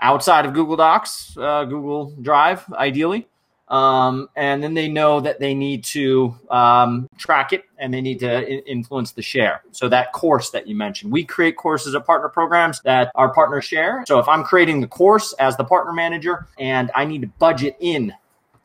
outside 0.00 0.44
of 0.44 0.52
Google 0.52 0.76
Docs, 0.76 1.36
uh, 1.38 1.64
Google 1.64 2.14
Drive, 2.20 2.64
ideally. 2.72 3.28
Um, 3.72 4.28
and 4.36 4.62
then 4.62 4.74
they 4.74 4.86
know 4.86 5.18
that 5.20 5.40
they 5.40 5.54
need 5.54 5.82
to 5.84 6.36
um, 6.50 7.08
track 7.16 7.54
it 7.54 7.64
and 7.78 7.92
they 7.92 8.02
need 8.02 8.20
to 8.20 8.70
influence 8.70 9.12
the 9.12 9.22
share. 9.22 9.62
So 9.72 9.88
that 9.88 10.12
course 10.12 10.50
that 10.50 10.66
you 10.66 10.76
mentioned, 10.76 11.10
we 11.10 11.24
create 11.24 11.56
courses 11.56 11.94
at 11.94 12.04
partner 12.04 12.28
programs 12.28 12.82
that 12.82 13.10
our 13.14 13.32
partners 13.32 13.64
share. 13.64 14.04
So 14.06 14.18
if 14.18 14.28
I'm 14.28 14.44
creating 14.44 14.82
the 14.82 14.86
course 14.86 15.32
as 15.34 15.56
the 15.56 15.64
partner 15.64 15.94
manager 15.94 16.48
and 16.58 16.90
I 16.94 17.06
need 17.06 17.22
to 17.22 17.28
budget 17.38 17.76
in 17.80 18.12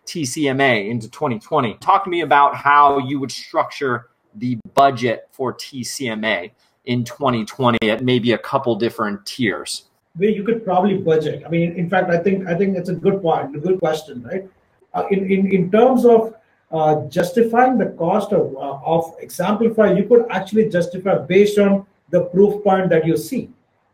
TCMA 0.06 0.90
into 0.90 1.10
2020, 1.10 1.76
talk 1.76 2.04
to 2.04 2.10
me 2.10 2.20
about 2.20 2.58
how 2.58 2.98
you 2.98 3.18
would 3.22 3.32
structure 3.32 4.10
the 4.36 4.58
budget 4.74 5.30
for 5.32 5.54
TCMA 5.54 6.52
in 6.84 7.06
2020 7.06 7.90
at 7.90 8.04
maybe 8.04 8.34
a 8.34 8.38
couple 8.38 8.76
different 8.76 9.26
tiers. 9.26 9.86
where 10.16 10.30
you 10.30 10.44
could 10.44 10.66
probably 10.66 10.98
budget. 10.98 11.44
I 11.46 11.50
mean, 11.50 11.74
in 11.74 11.90
fact, 11.90 12.10
I 12.10 12.18
think 12.18 12.46
I 12.46 12.56
think 12.56 12.76
it's 12.76 12.90
a 12.90 12.96
good 12.96 13.22
point, 13.22 13.56
a 13.56 13.60
good 13.60 13.80
question, 13.80 14.22
right? 14.24 14.50
Uh, 14.98 15.06
in, 15.12 15.32
in 15.32 15.42
in 15.58 15.72
terms 15.72 16.06
of 16.06 16.34
uh, 16.72 16.96
justifying 17.18 17.78
the 17.78 17.90
cost 18.04 18.34
of 18.34 18.56
uh, 18.56 18.94
of 18.96 19.04
xAmplify, 19.34 19.96
you 19.98 20.06
could 20.10 20.26
actually 20.38 20.68
justify 20.70 21.18
based 21.34 21.60
on 21.60 21.86
the 22.10 22.22
proof 22.34 22.64
point 22.64 22.90
that 22.90 23.06
you 23.06 23.16
see. 23.16 23.44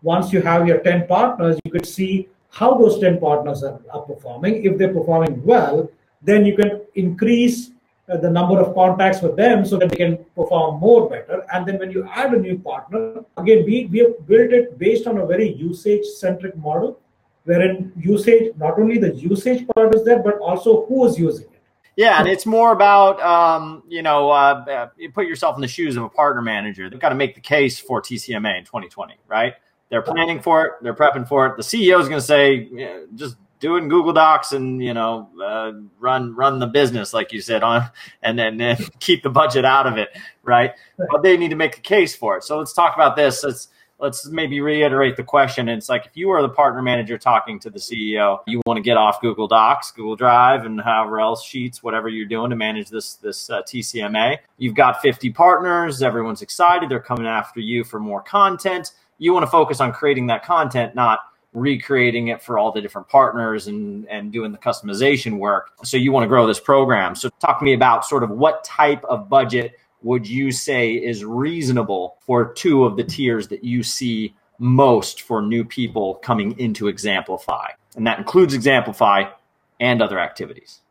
Once 0.01 0.31
you 0.33 0.41
have 0.41 0.67
your 0.67 0.79
10 0.79 1.07
partners, 1.07 1.59
you 1.65 1.71
could 1.71 1.85
see 1.85 2.29
how 2.49 2.77
those 2.77 2.99
10 2.99 3.19
partners 3.19 3.63
are, 3.63 3.79
are 3.91 4.01
performing. 4.01 4.63
If 4.63 4.77
they're 4.77 4.93
performing 4.93 5.43
well, 5.43 5.89
then 6.21 6.45
you 6.45 6.55
can 6.55 6.81
increase 6.95 7.71
uh, 8.09 8.17
the 8.17 8.29
number 8.29 8.59
of 8.59 8.73
contacts 8.75 9.19
for 9.19 9.29
them 9.29 9.65
so 9.65 9.77
that 9.77 9.89
they 9.89 9.95
can 9.95 10.17
perform 10.35 10.79
more 10.79 11.09
better. 11.09 11.45
And 11.53 11.65
then 11.65 11.79
when 11.79 11.91
you 11.91 12.07
add 12.09 12.33
a 12.33 12.39
new 12.39 12.57
partner, 12.59 13.23
again, 13.37 13.65
we, 13.65 13.85
we 13.85 13.99
have 13.99 14.27
built 14.27 14.51
it 14.51 14.77
based 14.77 15.07
on 15.07 15.17
a 15.17 15.25
very 15.25 15.53
usage 15.53 16.05
centric 16.05 16.55
model, 16.57 16.99
wherein 17.45 17.91
usage, 17.97 18.53
not 18.57 18.79
only 18.79 18.97
the 18.97 19.15
usage 19.15 19.67
part 19.75 19.93
is 19.95 20.03
there, 20.05 20.19
but 20.19 20.37
also 20.39 20.85
who 20.85 21.05
is 21.05 21.17
using 21.17 21.45
it. 21.45 21.61
Yeah, 21.95 22.19
and 22.19 22.27
it's 22.27 22.45
more 22.45 22.71
about 22.71 23.21
um, 23.21 23.83
you 23.87 24.01
know 24.01 24.31
uh, 24.31 24.65
uh, 24.67 24.89
you 24.97 25.11
put 25.11 25.27
yourself 25.27 25.55
in 25.55 25.61
the 25.61 25.67
shoes 25.67 25.95
of 25.95 26.03
a 26.03 26.09
partner 26.09 26.41
manager. 26.41 26.89
They've 26.89 26.99
got 26.99 27.09
to 27.09 27.15
make 27.15 27.35
the 27.35 27.41
case 27.41 27.79
for 27.79 28.01
TCMA 28.01 28.57
in 28.57 28.65
2020, 28.65 29.15
right? 29.27 29.53
They're 29.89 30.01
planning 30.01 30.41
for 30.41 30.65
it. 30.65 30.71
They're 30.81 30.95
prepping 30.95 31.27
for 31.27 31.45
it. 31.45 31.57
The 31.57 31.61
CEO 31.61 32.01
is 32.01 32.07
going 32.09 32.19
to 32.19 32.25
say, 32.25 32.67
yeah, 32.71 33.01
just 33.13 33.37
do 33.59 33.75
it 33.75 33.83
in 33.83 33.89
Google 33.89 34.11
Docs 34.11 34.51
and 34.51 34.83
you 34.83 34.93
know 34.93 35.29
uh, 35.41 35.71
run 35.99 36.35
run 36.35 36.59
the 36.59 36.67
business 36.67 37.13
like 37.13 37.31
you 37.31 37.41
said 37.41 37.63
on, 37.63 37.89
and 38.23 38.37
then 38.37 38.59
and 38.59 38.89
keep 38.99 39.21
the 39.21 39.29
budget 39.29 39.63
out 39.63 39.85
of 39.85 39.97
it, 39.97 40.09
right? 40.43 40.73
But 40.97 41.21
they 41.21 41.37
need 41.37 41.49
to 41.49 41.55
make 41.55 41.75
the 41.75 41.81
case 41.81 42.15
for 42.15 42.37
it. 42.37 42.43
So 42.43 42.57
let's 42.57 42.73
talk 42.73 42.95
about 42.95 43.15
this. 43.15 43.43
Let's 43.43 43.67
let's 44.03 44.27
maybe 44.27 44.61
reiterate 44.61 45.17
the 45.17 45.23
question. 45.23 45.67
It's 45.67 45.89
like 45.89 46.05
if 46.05 46.15
you 46.15 46.29
are 46.29 46.43
the 46.43 46.49
partner 46.49 46.83
manager 46.83 47.17
talking 47.17 47.57
to 47.61 47.71
the 47.71 47.79
CEO, 47.79 48.41
you 48.45 48.61
want 48.67 48.77
to 48.77 48.83
get 48.83 48.97
off 48.97 49.19
Google 49.21 49.47
Docs, 49.47 49.91
Google 49.91 50.15
Drive, 50.15 50.65
and 50.65 50.79
however 50.79 51.19
else 51.19 51.43
sheets, 51.43 51.81
whatever 51.81 52.07
you're 52.09 52.27
doing 52.27 52.51
to 52.51 52.55
manage 52.55 52.89
this 52.89 53.15
this 53.15 53.49
uh, 53.49 53.63
TCMA. 53.63 54.37
You've 54.59 54.75
got 54.75 55.01
50 55.01 55.31
partners. 55.31 56.03
Everyone's 56.03 56.43
excited. 56.43 56.89
They're 56.89 56.99
coming 56.99 57.25
after 57.25 57.59
you 57.59 57.83
for 57.83 57.99
more 57.99 58.21
content 58.21 58.91
you 59.17 59.33
want 59.33 59.43
to 59.43 59.49
focus 59.49 59.79
on 59.79 59.93
creating 59.93 60.27
that 60.27 60.43
content, 60.43 60.95
not 60.95 61.19
recreating 61.53 62.29
it 62.29 62.41
for 62.41 62.57
all 62.57 62.71
the 62.71 62.81
different 62.81 63.07
partners 63.07 63.67
and 63.67 64.07
and 64.09 64.33
doing 64.33 64.51
the 64.51 64.57
customization 64.57 65.37
work. 65.37 65.71
So 65.83 65.97
you 65.97 66.11
want 66.11 66.23
to 66.23 66.27
grow 66.27 66.47
this 66.47 66.59
program. 66.59 67.15
So 67.15 67.29
talk 67.39 67.59
to 67.59 67.65
me 67.65 67.73
about 67.73 68.05
sort 68.05 68.23
of 68.23 68.31
what 68.31 68.63
type 68.63 69.03
of 69.05 69.29
budget 69.29 69.73
would 70.03 70.27
you 70.27 70.51
say 70.51 70.93
is 70.93 71.25
reasonable 71.25 72.17
for 72.19 72.53
two 72.53 72.85
of 72.85 72.97
the 72.97 73.03
tiers 73.03 73.47
that 73.47 73.63
you 73.63 73.83
see 73.83 74.35
most 74.59 75.21
for 75.23 75.41
new 75.41 75.63
people 75.65 76.15
coming 76.15 76.57
into 76.59 76.85
xAmplify? 76.85 77.69
And 77.95 78.05
that 78.05 78.19
includes 78.19 78.55
xAmplify 78.55 79.31
and 79.79 80.01
other 80.01 80.19
activities. 80.19 80.81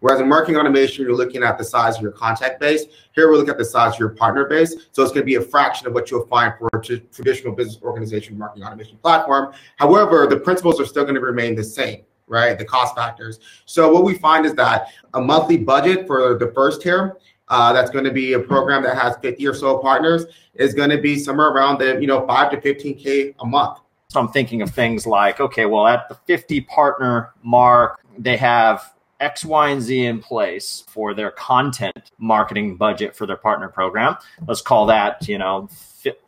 Whereas 0.00 0.20
in 0.20 0.28
marketing 0.28 0.56
automation, 0.56 1.04
you're 1.04 1.16
looking 1.16 1.42
at 1.42 1.56
the 1.56 1.64
size 1.64 1.96
of 1.96 2.02
your 2.02 2.12
contact 2.12 2.60
base. 2.60 2.84
Here, 3.14 3.28
we're 3.28 3.36
looking 3.36 3.50
at 3.50 3.58
the 3.58 3.64
size 3.64 3.94
of 3.94 3.98
your 3.98 4.10
partner 4.10 4.44
base. 4.44 4.74
So 4.92 5.02
it's 5.02 5.10
going 5.10 5.22
to 5.22 5.24
be 5.24 5.36
a 5.36 5.40
fraction 5.40 5.86
of 5.86 5.94
what 5.94 6.10
you'll 6.10 6.26
find 6.26 6.52
for 6.58 6.68
a 6.74 6.80
traditional 6.80 7.54
business 7.54 7.78
organization 7.82 8.36
marketing 8.36 8.64
automation 8.64 8.98
platform. 8.98 9.54
However, 9.76 10.26
the 10.26 10.36
principles 10.36 10.78
are 10.80 10.84
still 10.84 11.04
going 11.04 11.14
to 11.14 11.20
remain 11.20 11.54
the 11.54 11.64
same 11.64 12.04
right? 12.26 12.58
The 12.58 12.64
cost 12.64 12.94
factors. 12.94 13.38
So 13.66 13.92
what 13.92 14.04
we 14.04 14.18
find 14.18 14.46
is 14.46 14.54
that 14.54 14.88
a 15.14 15.20
monthly 15.20 15.56
budget 15.56 16.06
for 16.06 16.36
the 16.36 16.50
first 16.52 16.82
tier, 16.82 17.18
uh, 17.48 17.72
that's 17.72 17.90
going 17.90 18.04
to 18.04 18.12
be 18.12 18.34
a 18.34 18.40
program 18.40 18.82
that 18.82 18.96
has 18.96 19.16
50 19.18 19.46
or 19.46 19.54
so 19.54 19.78
partners, 19.78 20.26
is 20.54 20.74
going 20.74 20.90
to 20.90 21.00
be 21.00 21.18
somewhere 21.18 21.48
around 21.48 21.78
the 21.78 22.00
you 22.00 22.06
know 22.06 22.26
five 22.26 22.50
to 22.50 22.56
15k 22.56 23.34
a 23.40 23.46
month. 23.46 23.78
So 24.08 24.20
I'm 24.20 24.28
thinking 24.28 24.62
of 24.62 24.70
things 24.70 25.06
like, 25.06 25.40
okay, 25.40 25.66
well 25.66 25.86
at 25.86 26.08
the 26.08 26.14
50 26.14 26.62
partner 26.62 27.32
mark, 27.42 28.00
they 28.18 28.36
have 28.36 28.92
X, 29.20 29.44
Y, 29.44 29.70
and 29.70 29.82
Z 29.82 30.04
in 30.04 30.20
place 30.20 30.84
for 30.88 31.14
their 31.14 31.30
content 31.30 32.12
marketing 32.18 32.76
budget 32.76 33.16
for 33.16 33.26
their 33.26 33.36
partner 33.36 33.68
program. 33.68 34.16
Let's 34.46 34.60
call 34.60 34.86
that, 34.86 35.26
you 35.28 35.38
know, 35.38 35.68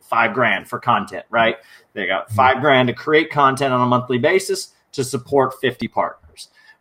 five 0.01 0.33
grand 0.33 0.67
for 0.67 0.79
content, 0.79 1.25
right? 1.29 1.57
They 1.93 2.07
got 2.07 2.27
mm-hmm. 2.27 2.35
five 2.35 2.61
grand 2.61 2.87
to 2.87 2.93
create 2.93 3.29
content 3.29 3.73
on 3.73 3.81
a 3.81 3.85
monthly 3.85 4.17
basis 4.17 4.73
to 4.93 5.03
support 5.03 5.59
50 5.61 5.87
partners, 5.87 6.28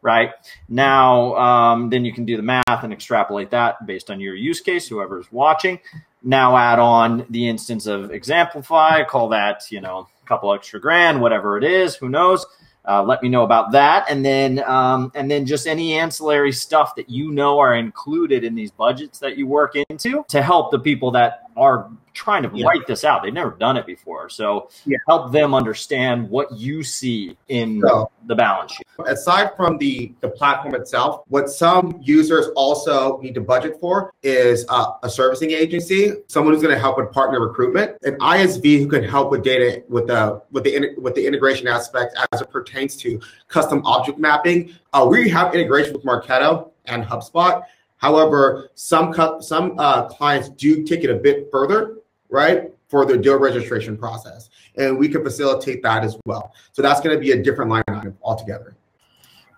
right? 0.02 0.31
Now, 0.69 1.35
um, 1.37 1.90
then 1.90 2.05
you 2.05 2.12
can 2.12 2.25
do 2.25 2.37
the 2.37 2.43
math 2.43 2.83
and 2.83 2.93
extrapolate 2.93 3.50
that 3.50 3.87
based 3.87 4.11
on 4.11 4.21
your 4.21 4.35
use 4.35 4.61
case, 4.61 4.88
whoever's 4.88 5.31
watching. 5.33 5.81
Now 6.23 6.57
add 6.57 6.78
on 6.78 7.26
the 7.31 7.49
instance 7.49 7.87
of 7.87 8.11
xAmplify, 8.11 9.07
call 9.07 9.28
that, 9.31 9.71
you 9.71 9.81
know, 9.81 10.09
a 10.23 10.26
couple 10.26 10.52
extra 10.52 10.81
grand, 10.81 11.21
whatever 11.21 11.57
it 11.57 11.64
is, 11.64 11.97
who 11.97 12.09
knows 12.09 12.45
uh, 12.88 13.02
let 13.02 13.23
me 13.23 13.28
know 13.28 13.43
about 13.43 13.71
that, 13.73 14.07
and 14.09 14.25
then 14.25 14.64
um, 14.64 15.12
and 15.14 15.31
then 15.31 15.45
just 15.45 15.67
any 15.67 15.93
ancillary 15.93 16.52
stuff 16.52 16.95
that 16.95 17.11
you 17.11 17.31
know 17.31 17.59
are 17.59 17.75
included 17.75 18.45
in 18.45 18.55
these 18.55 18.71
budgets 18.71 19.19
that 19.19 19.37
you 19.37 19.47
work 19.47 19.76
into 19.90 20.25
to 20.28 20.40
help 20.40 20.71
the 20.71 20.78
people 20.78 21.11
that 21.11 21.43
are 21.55 21.90
trying 22.18 22.42
to 22.42 22.50
yeah. 22.52 22.66
write 22.66 22.87
this 22.87 23.04
out. 23.04 23.22
They've 23.22 23.32
never 23.32 23.52
done 23.52 23.76
it 23.76 23.87
before, 23.87 24.28
so 24.28 24.68
yeah. 24.84 24.98
help 25.06 25.30
them 25.30 25.54
understand 25.54 26.28
what 26.28 26.50
you 26.52 26.82
see 26.82 27.38
in 27.46 27.80
so, 27.87 28.10
the 28.26 28.34
balance 28.34 28.72
sheet. 28.72 28.87
Aside 29.06 29.54
from 29.56 29.78
the 29.78 30.12
the 30.20 30.28
platform 30.28 30.75
itself, 30.75 31.22
what 31.28 31.48
some 31.48 32.00
users 32.02 32.48
also 32.56 33.20
need 33.20 33.34
to 33.34 33.40
budget 33.40 33.78
for 33.80 34.12
is 34.25 34.66
uh, 34.68 34.94
a 35.04 35.08
servicing 35.08 35.52
agency, 35.52 36.12
someone 36.26 36.52
who's 36.52 36.62
going 36.62 36.75
to 36.75 36.80
help 36.80 36.98
with 36.98 37.12
partner 37.12 37.40
recruitment, 37.40 37.96
an 38.02 38.18
ISV 38.18 38.80
who 38.80 38.88
can 38.88 39.04
help 39.04 39.30
with 39.30 39.44
data 39.44 39.84
with 39.88 40.08
the 40.08 40.42
with 40.50 40.64
the 40.64 40.94
with 40.98 41.14
the 41.14 41.25
integration 41.25 41.68
aspect 41.68 42.18
as 42.32 42.40
it 42.40 42.50
pertains 42.50 42.96
to 42.96 43.20
custom 43.46 43.80
object 43.87 44.18
mapping. 44.18 44.75
Uh, 44.92 45.06
we 45.08 45.28
have 45.28 45.54
integration 45.54 45.92
with 45.92 46.04
Marketo 46.04 46.72
and 46.87 47.04
HubSpot. 47.04 47.62
However, 47.98 48.70
some 48.75 49.12
some 49.40 49.75
uh, 49.78 50.08
clients 50.08 50.48
do 50.50 50.84
take 50.84 51.04
it 51.04 51.10
a 51.10 51.14
bit 51.16 51.48
further, 51.50 51.98
right, 52.30 52.73
for 52.88 53.04
their 53.04 53.16
deal 53.16 53.38
registration 53.38 53.97
process, 53.97 54.50
and 54.76 54.99
we 54.99 55.08
can 55.08 55.23
facilitate 55.23 55.82
that 55.82 56.04
as 56.04 56.16
well. 56.25 56.52
So 56.73 56.82
that's 56.82 57.00
going 57.00 57.14
to 57.16 57.20
be 57.20 57.32
a 57.32 57.42
different 57.42 57.70
line 57.70 57.85
item 57.88 58.16
altogether. 58.23 58.76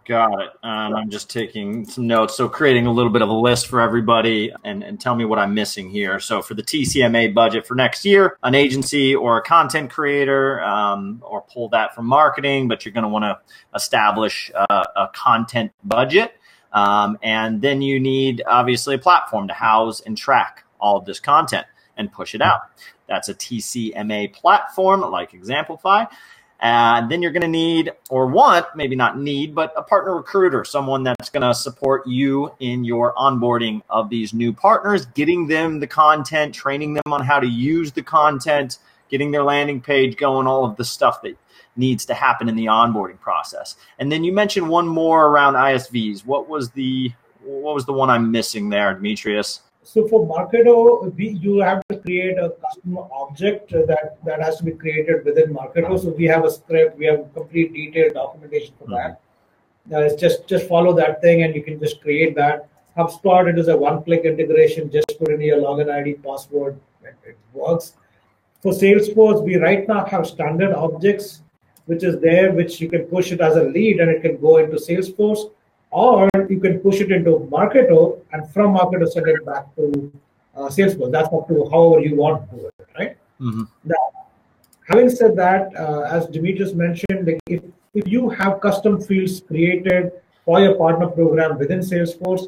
Got 0.06 0.40
it. 0.40 0.50
Um, 0.64 0.96
I'm 0.96 1.10
just 1.10 1.30
taking 1.30 1.84
some 1.84 2.08
notes. 2.08 2.34
So, 2.34 2.48
creating 2.48 2.86
a 2.86 2.90
little 2.90 3.12
bit 3.12 3.22
of 3.22 3.28
a 3.28 3.34
list 3.34 3.68
for 3.68 3.80
everybody 3.80 4.52
and, 4.64 4.82
and 4.82 4.98
tell 4.98 5.14
me 5.14 5.24
what 5.24 5.38
I'm 5.38 5.54
missing 5.54 5.88
here. 5.88 6.18
So, 6.18 6.42
for 6.42 6.54
the 6.54 6.64
TCMA 6.64 7.32
budget 7.32 7.64
for 7.64 7.76
next 7.76 8.04
year, 8.04 8.36
an 8.42 8.56
agency 8.56 9.14
or 9.14 9.38
a 9.38 9.42
content 9.42 9.88
creator, 9.90 10.64
um, 10.64 11.22
or 11.24 11.42
pull 11.42 11.68
that 11.68 11.94
from 11.94 12.06
marketing, 12.06 12.66
but 12.66 12.84
you're 12.84 12.92
going 12.92 13.04
to 13.04 13.08
want 13.08 13.24
to 13.24 13.38
establish 13.74 14.50
a, 14.54 14.74
a 14.96 15.10
content 15.14 15.70
budget. 15.84 16.32
Um, 16.72 17.16
and 17.22 17.62
then 17.62 17.80
you 17.80 18.00
need 18.00 18.42
obviously 18.46 18.96
a 18.96 18.98
platform 18.98 19.46
to 19.46 19.54
house 19.54 20.00
and 20.00 20.18
track 20.18 20.64
all 20.80 20.96
of 20.96 21.04
this 21.04 21.20
content 21.20 21.66
and 22.00 22.11
push 22.11 22.35
it 22.35 22.42
out. 22.42 22.62
That's 23.07 23.28
a 23.28 23.35
TCMA 23.35 24.33
platform 24.33 25.02
like 25.02 25.33
xAmplify. 25.33 26.09
And 26.62 27.11
then 27.11 27.23
you're 27.23 27.33
going 27.33 27.42
to 27.42 27.49
need 27.49 27.90
or 28.11 28.26
want, 28.26 28.66
maybe 28.75 28.95
not 28.95 29.19
need, 29.19 29.54
but 29.54 29.73
a 29.76 29.83
partner 29.83 30.14
recruiter, 30.14 30.64
someone 30.64 31.02
that's 31.02 31.30
going 31.30 31.42
to 31.42 31.54
support 31.54 32.07
you 32.07 32.52
in 32.61 32.85
your 32.85 33.14
onboarding 33.14 33.80
of 33.88 34.11
these 34.11 34.35
new 34.35 34.52
partners, 34.52 35.07
getting 35.07 35.47
them 35.47 35.80
the 35.80 35.87
content, 35.87 36.54
training 36.54 36.95
them 36.95 37.12
on 37.12 37.25
how 37.25 37.40
to 37.40 37.47
use 37.47 37.92
the 37.92 38.02
content, 38.02 38.78
getting 39.09 39.30
their 39.30 39.42
landing 39.42 39.80
page 39.80 40.19
going, 40.19 40.47
all 40.47 40.66
of 40.66 40.76
the 40.76 40.85
stuff 40.85 41.23
that 41.23 41.37
needs 41.76 42.04
to 42.04 42.14
happen 42.14 42.47
in 42.49 42.57
the 42.57 42.66
onboarding 42.66 43.19
process. 43.19 43.76
And 43.99 44.12
then 44.12 44.23
you 44.23 44.33
mentioned 44.33 44.69
one 44.69 44.87
more 44.87 45.28
around 45.28 45.54
ISVs. 45.54 46.26
What 46.26 46.49
was 46.49 46.71
the 46.71 47.12
what 47.42 47.75
was 47.75 47.87
the 47.87 47.95
one 47.95 48.11
I'm 48.11 48.30
missing 48.30 48.69
there, 48.69 48.92
Demetrius? 48.92 49.62
So 49.82 50.06
for 50.08 50.26
Marketo, 50.26 51.14
we, 51.16 51.30
you 51.30 51.58
have 51.60 51.82
to 51.88 51.99
create 51.99 52.38
a 52.38 52.50
customer 52.62 53.02
object 53.12 53.70
that, 53.70 54.18
that 54.25 54.42
has 54.42 54.58
to 54.58 54.64
be 54.64 54.72
created 54.72 55.25
within 55.25 55.54
Marketo. 55.54 56.00
So 56.00 56.10
we 56.10 56.25
have 56.26 56.44
a 56.44 56.50
script, 56.50 56.99
we 56.99 57.06
have 57.06 57.32
complete 57.34 57.72
detailed 57.72 58.14
documentation 58.14 58.75
for 58.78 58.84
mm-hmm. 58.84 58.94
that. 58.94 59.20
Uh, 59.92 60.04
it's 60.04 60.20
just 60.20 60.46
just 60.46 60.68
follow 60.68 60.92
that 60.94 61.20
thing 61.22 61.42
and 61.42 61.54
you 61.54 61.62
can 61.62 61.80
just 61.80 62.00
create 62.00 62.37
that. 62.37 62.68
HubSpot, 62.96 63.49
it 63.49 63.58
is 63.58 63.68
a 63.68 63.76
one-click 63.76 64.25
integration. 64.25 64.90
Just 64.90 65.18
put 65.18 65.32
in 65.32 65.40
your 65.40 65.58
login 65.58 65.90
ID, 65.90 66.14
password, 66.14 66.78
and 67.04 67.14
it 67.25 67.38
works. 67.52 67.94
For 68.62 68.72
Salesforce, 68.72 69.42
we 69.42 69.56
right 69.56 69.88
now 69.88 70.04
have 70.04 70.26
standard 70.26 70.75
objects 70.75 71.42
which 71.90 72.04
is 72.04 72.20
there, 72.20 72.52
which 72.52 72.80
you 72.80 72.88
can 72.88 73.02
push 73.06 73.32
it 73.32 73.40
as 73.40 73.56
a 73.56 73.64
lead 73.64 73.99
and 73.99 74.08
it 74.08 74.22
can 74.22 74.37
go 74.40 74.58
into 74.58 74.76
Salesforce, 74.76 75.50
or 75.90 76.28
you 76.49 76.61
can 76.61 76.78
push 76.80 77.00
it 77.00 77.11
into 77.11 77.49
Marketo 77.50 78.20
and 78.32 78.49
from 78.52 78.75
Marketo 78.76 79.09
send 79.09 79.28
it 79.28 79.44
back 79.44 79.75
to 79.76 80.12
uh, 80.56 80.68
Salesforce. 80.68 81.11
That's 81.11 81.28
up 81.32 81.49
to 81.49 81.68
however 81.70 82.00
you 82.00 82.16
want 82.16 82.49
to 82.50 82.56
do 82.56 82.66
it, 82.66 82.75
right? 82.99 83.16
Mm-hmm. 83.40 83.62
Now, 83.85 84.04
having 84.88 85.11
said 85.11 85.37
that, 85.37 85.75
uh, 85.76 86.02
as 86.02 86.26
Demetrius 86.26 86.75
mentioned, 86.75 87.26
like 87.26 87.40
if, 87.47 87.62
if 87.94 88.06
you 88.06 88.28
have 88.28 88.61
custom 88.61 89.00
fields 89.00 89.40
created 89.40 90.12
for 90.44 90.61
your 90.61 90.76
partner 90.76 91.09
program 91.09 91.59
within 91.59 91.80
Salesforce, 91.80 92.47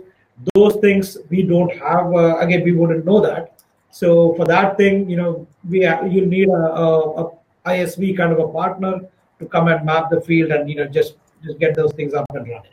those 0.55 0.77
things 0.77 1.19
we 1.31 1.43
don't 1.43 1.73
have. 1.79 2.13
Uh, 2.13 2.39
again, 2.39 2.65
we 2.65 2.73
wouldn't 2.73 3.05
know 3.05 3.21
that. 3.21 3.61
So 3.91 4.35
for 4.35 4.47
that 4.47 4.77
thing, 4.77 5.09
you 5.09 5.17
know, 5.17 5.47
we 5.69 5.87
you 5.87 6.27
need 6.27 6.49
a, 6.49 6.53
a, 6.53 7.25
a 7.25 7.31
ISV 7.67 8.17
kind 8.17 8.33
of 8.33 8.39
a 8.39 8.49
partner 8.49 9.01
to 9.39 9.47
come 9.47 9.69
and 9.69 9.85
map 9.85 10.11
the 10.11 10.21
field 10.21 10.51
and 10.51 10.69
you 10.69 10.77
know 10.77 10.87
just 10.87 11.15
just 11.45 11.59
get 11.59 11.75
those 11.75 11.93
things 11.93 12.15
up 12.15 12.25
and 12.31 12.49
running. 12.49 12.73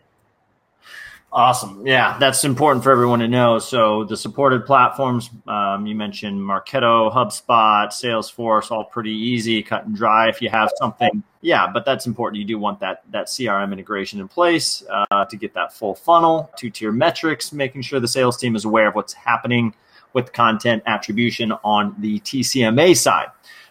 Awesome. 1.32 1.86
Yeah, 1.86 2.18
that's 2.18 2.44
important 2.44 2.84
for 2.84 2.92
everyone 2.92 3.20
to 3.20 3.28
know. 3.28 3.60
So 3.60 4.04
the 4.04 4.18
supported 4.18 4.66
platforms, 4.66 5.30
um, 5.48 5.86
you 5.86 5.94
mentioned 5.94 6.40
Marketo, 6.40 7.14
HubSpot, 7.14 7.88
Salesforce, 7.90 8.72
all 8.72 8.86
pretty 8.86 9.12
easy, 9.12 9.62
cut 9.62 9.86
and 9.86 9.96
dry. 9.96 10.28
If 10.28 10.42
you 10.42 10.50
have 10.50 10.72
something, 10.78 11.22
yeah, 11.42 11.68
but 11.72 11.86
that's 11.86 12.08
important. 12.08 12.40
You 12.40 12.48
do 12.48 12.58
want 12.58 12.80
that 12.80 13.04
that 13.12 13.28
CRM 13.28 13.72
integration 13.72 14.20
in 14.20 14.28
place 14.28 14.84
uh, 14.90 15.26
to 15.26 15.38
get 15.38 15.54
that 15.54 15.72
full 15.72 15.94
funnel, 15.94 16.50
two 16.58 16.72
tier 16.72 16.92
metrics, 16.92 17.54
making 17.54 17.84
sure 17.84 18.00
the 18.00 18.08
sales 18.08 18.36
team 18.36 18.56
is 18.56 18.66
aware 18.66 18.88
of 18.88 18.96
what's 18.96 19.14
happening 19.14 19.76
with 20.14 20.34
content 20.34 20.82
attribution 20.88 21.52
on 21.64 21.96
the 22.00 22.20
TCMA 22.22 22.98
side. 22.98 23.28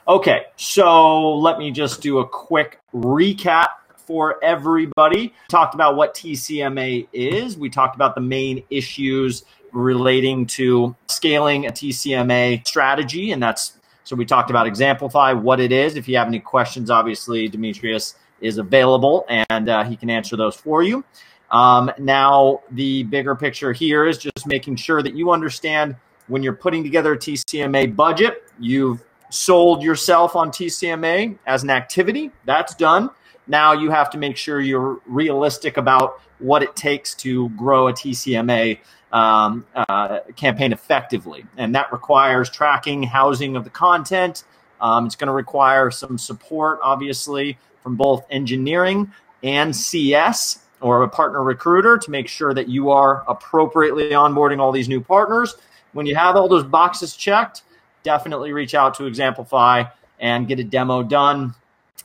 Okay, 0.07 0.45
so 0.55 1.35
let 1.35 1.59
me 1.59 1.73
just 1.73 2.01
do 2.01 2.21
a 2.21 2.27
quick 2.27 2.79
recap 2.95 3.69
for 4.09 4.43
everybody. 4.43 5.35
Talked 5.49 5.75
about 5.75 5.95
what 5.97 6.15
TCMA 6.15 7.07
is. 7.13 7.59
We 7.59 7.69
talked 7.69 7.95
about 7.95 8.15
the 8.15 8.23
main 8.23 8.65
issues 8.71 9.45
relating 9.71 10.47
to 10.47 10.97
scaling 11.09 11.67
a 11.67 11.71
TCMA 11.71 12.67
strategy. 12.67 13.33
And 13.33 13.43
that's 13.43 13.75
so 14.05 14.17
we 14.17 14.25
talked 14.25 14.49
about 14.49 14.67
xAmplify, 14.69 15.39
what 15.39 15.61
it 15.61 15.71
is. 15.71 15.95
If 15.97 16.09
you 16.09 16.17
have 16.17 16.27
any 16.27 16.41
questions, 16.41 16.91
obviously, 16.91 17.49
Demetrius 17.49 18.15
is 18.41 18.57
available 18.57 19.27
and 19.29 19.69
uh, 19.69 19.85
he 19.85 19.95
can 19.95 20.09
answer 20.09 20.35
those 20.35 20.57
for 20.57 20.83
you. 20.83 21.05
Um, 21.51 21.93
now, 21.99 22.63
the 22.71 23.03
bigger 23.03 23.35
picture 23.35 23.75
here 23.75 24.07
is 24.07 24.17
just 24.17 24.47
making 24.47 24.77
sure 24.77 25.03
that 25.03 25.15
you 25.15 25.31
understand 25.31 25.97
when 26.29 26.43
you're 26.43 26.55
putting 26.55 26.83
together 26.83 27.13
a 27.13 27.19
TCMA 27.19 27.95
budget, 27.95 28.45
you've 28.59 29.05
sold 29.29 29.83
yourself 29.83 30.35
on 30.35 30.51
TCMA 30.51 31.39
as 31.47 31.63
an 31.63 31.69
activity. 31.69 32.31
That's 32.47 32.75
done. 32.75 33.11
Now 33.49 33.73
you 33.73 33.91
have 33.91 34.11
to 34.11 34.19
make 34.19 34.37
sure 34.37 34.61
you're 34.61 35.01
realistic 35.07 35.77
about 35.77 36.21
what 36.39 36.63
it 36.63 36.77
takes 36.77 37.15
to 37.17 37.49
grow 37.51 37.89
a 37.89 37.93
TCMA 37.93 38.79
um, 39.11 39.67
uh, 39.75 40.21
campaign 40.37 40.73
effectively. 40.73 41.45
And 41.57 41.75
that 41.75 41.91
requires 41.93 42.51
tracking, 42.51 43.03
housing 43.03 43.57
of 43.57 43.65
the 43.65 43.71
content. 43.71 44.45
Um, 44.81 45.07
it's 45.07 45.17
going 45.17 45.29
to 45.29 45.33
require 45.33 45.91
some 45.91 46.19
support, 46.19 46.79
obviously, 46.83 47.59
from 47.83 47.97
both 47.97 48.25
engineering 48.31 49.11
and 49.43 49.75
CS 49.75 50.61
or 50.81 51.03
a 51.03 51.09
partner 51.09 51.43
recruiter 51.43 51.99
to 51.99 52.11
make 52.11 52.29
sure 52.29 52.55
that 52.55 52.69
you 52.69 52.91
are 52.91 53.25
appropriately 53.27 54.11
onboarding 54.11 54.61
all 54.61 54.71
these 54.71 54.89
new 54.89 55.01
partners. 55.01 55.57
When 55.93 56.07
you 56.07 56.15
have 56.15 56.37
all 56.37 56.49
those 56.49 56.65
boxes 56.65 57.17
checked, 57.17 57.63
definitely 58.03 58.53
reach 58.53 58.75
out 58.75 58.95
to 58.95 59.05
xAmplify 59.05 59.91
and 60.21 60.47
get 60.47 60.61
a 60.61 60.65
demo 60.65 61.03
done 61.03 61.55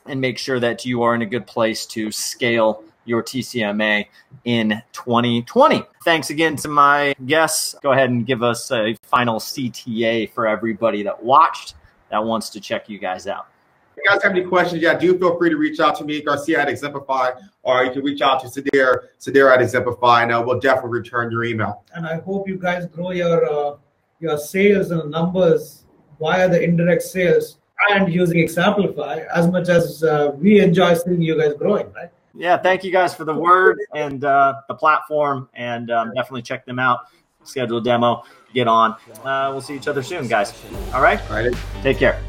and 0.06 0.20
make 0.20 0.38
sure 0.38 0.60
that 0.60 0.86
you 0.86 1.02
are 1.04 1.16
in 1.16 1.22
a 1.22 1.26
good 1.26 1.48
place 1.48 1.86
to 1.88 2.12
scale 2.12 2.84
your 3.06 3.24
TCMA 3.24 4.06
in 4.46 4.82
2020. 4.94 5.84
Thanks 6.04 6.30
again 6.30 6.56
to 6.58 6.68
my 6.68 7.14
guests. 7.26 7.76
Go 7.82 7.92
ahead 7.92 8.10
and 8.10 8.26
give 8.26 8.44
us 8.44 8.72
a 8.72 8.96
final 9.04 9.40
CTA 9.40 10.32
for 10.32 10.48
everybody 10.48 11.04
that 11.04 11.24
watched 11.24 11.76
that 12.10 12.24
wants 12.24 12.50
to 12.52 12.62
check 12.62 12.90
you 12.90 13.00
guys 13.00 13.28
out. 13.28 13.48
If 13.96 13.98
you 13.98 14.10
guys 14.10 14.24
have 14.24 14.32
any 14.32 14.44
questions, 14.44 14.82
yeah, 14.82 14.98
do 14.98 15.18
feel 15.18 15.38
free 15.38 15.50
to 15.50 15.58
reach 15.58 15.80
out 15.80 15.96
to 15.98 16.04
me, 16.04 16.22
Garcia 16.22 16.62
at 16.62 16.68
xAmplify, 16.68 17.40
or 17.62 17.86
you 17.86 17.92
can 17.92 18.04
reach 18.04 18.22
out 18.22 18.42
to 18.42 18.48
Sudhir, 18.48 19.08
Sudhir 19.20 19.54
at 19.54 19.60
xAmplify, 19.60 20.24
and 20.24 20.32
uh, 20.32 20.44
we'll 20.46 20.60
definitely 20.60 21.00
return 21.00 21.32
your 21.32 21.44
email. 21.44 21.84
And 21.94 22.08
I 22.08 22.20
hope 22.20 22.48
you 22.48 22.58
guys 22.58 22.88
grow 22.88 23.12
your 23.12 23.46
uh, 23.46 23.78
your 24.20 24.38
sales 24.38 24.92
and 24.92 25.12
numbers 25.12 25.86
via 26.20 26.50
the 26.50 26.62
indirect 26.64 27.04
sales 27.04 27.58
and 27.92 28.13
using 28.13 28.46
xAmplify 28.48 29.25
as 29.34 29.48
much 29.48 29.70
as 29.70 30.04
uh, 30.04 30.32
we 30.36 30.60
enjoy 30.60 30.94
seeing 30.94 31.22
you 31.22 31.38
guys 31.38 31.54
growing, 31.54 31.92
right? 31.94 32.10
Yeah, 32.36 32.58
thank 32.58 32.84
you 32.84 32.92
guys 32.92 33.13
for 33.13 33.25
the 33.25 33.34
word 33.34 33.78
and 33.96 34.24
uh, 34.24 34.62
the 34.68 34.74
platform, 34.74 35.50
and 35.54 35.91
um, 35.91 36.13
definitely 36.15 36.41
check 36.41 36.65
them 36.65 36.80
out. 36.80 37.02
Schedule 37.43 37.78
a 37.78 37.84
demo, 37.84 38.24
get 38.54 38.67
on. 38.67 38.96
Uh, 39.24 39.50
we'll 39.52 39.62
see 39.62 39.76
each 39.76 39.88
other 39.88 40.02
soon, 40.02 40.28
guys. 40.28 40.54
All 40.93 41.02
right? 41.02 41.22
All 41.30 41.36
right. 41.36 41.54
Take 41.84 41.98
care. 41.98 42.22